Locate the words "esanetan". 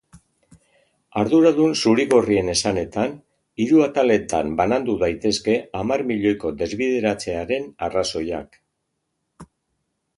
2.53-3.13